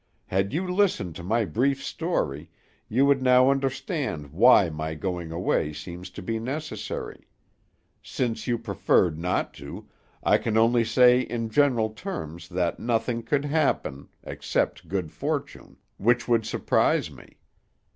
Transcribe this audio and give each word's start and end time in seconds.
Had 0.25 0.51
you 0.51 0.65
listened 0.67 1.15
to 1.17 1.23
my 1.23 1.45
brief 1.45 1.83
story, 1.83 2.49
you 2.89 3.05
would 3.05 3.21
now 3.21 3.51
understand 3.51 4.31
why 4.31 4.67
my 4.67 4.95
going 4.95 5.31
away 5.31 5.73
seems 5.73 6.09
to 6.09 6.23
be 6.23 6.39
necessary; 6.39 7.27
since 8.01 8.47
you 8.47 8.57
preferred 8.57 9.19
not 9.19 9.53
to, 9.53 9.87
I 10.23 10.39
can 10.39 10.57
only 10.57 10.83
say 10.85 11.19
in 11.21 11.51
general 11.51 11.91
terms 11.91 12.49
that 12.49 12.79
nothing 12.79 13.21
could 13.21 13.45
happen, 13.45 14.09
except 14.23 14.87
good 14.87 15.11
fortune, 15.11 15.77
which 15.97 16.27
would 16.27 16.47
surprise 16.47 17.11
me. 17.11 17.37